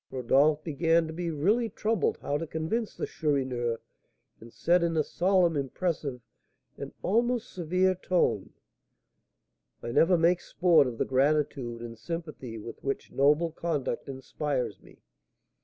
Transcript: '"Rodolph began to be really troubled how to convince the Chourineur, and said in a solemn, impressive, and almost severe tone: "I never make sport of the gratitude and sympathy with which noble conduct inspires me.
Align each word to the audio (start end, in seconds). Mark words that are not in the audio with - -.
'"Rodolph 0.09 0.63
began 0.63 1.05
to 1.05 1.13
be 1.13 1.29
really 1.29 1.69
troubled 1.69 2.17
how 2.23 2.35
to 2.39 2.47
convince 2.47 2.95
the 2.97 3.05
Chourineur, 3.05 3.79
and 4.39 4.51
said 4.51 4.81
in 4.81 4.97
a 4.97 5.03
solemn, 5.03 5.55
impressive, 5.55 6.21
and 6.75 6.91
almost 7.03 7.53
severe 7.53 7.93
tone: 7.93 8.51
"I 9.83 9.91
never 9.91 10.17
make 10.17 10.41
sport 10.41 10.87
of 10.87 10.97
the 10.97 11.05
gratitude 11.05 11.81
and 11.83 11.99
sympathy 11.99 12.57
with 12.57 12.83
which 12.83 13.11
noble 13.11 13.51
conduct 13.51 14.09
inspires 14.09 14.81
me. 14.81 15.03